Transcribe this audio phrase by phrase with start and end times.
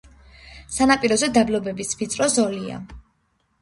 [0.77, 2.85] სანაპიროზე დაბლობების ვიწრო ზოლია.